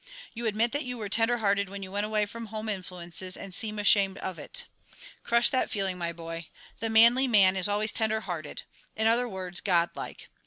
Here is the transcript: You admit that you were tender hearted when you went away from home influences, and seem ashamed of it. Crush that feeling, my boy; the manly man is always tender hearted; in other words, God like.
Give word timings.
You 0.33 0.47
admit 0.47 0.71
that 0.71 0.83
you 0.83 0.97
were 0.97 1.09
tender 1.09 1.37
hearted 1.37 1.69
when 1.69 1.83
you 1.83 1.91
went 1.91 2.07
away 2.07 2.25
from 2.25 2.47
home 2.47 2.67
influences, 2.67 3.37
and 3.37 3.53
seem 3.53 3.77
ashamed 3.77 4.17
of 4.17 4.39
it. 4.39 4.63
Crush 5.23 5.51
that 5.51 5.69
feeling, 5.69 5.95
my 5.99 6.11
boy; 6.11 6.47
the 6.79 6.89
manly 6.89 7.27
man 7.27 7.55
is 7.55 7.67
always 7.67 7.91
tender 7.91 8.21
hearted; 8.21 8.63
in 8.95 9.05
other 9.05 9.29
words, 9.29 9.61
God 9.61 9.91
like. 9.93 10.27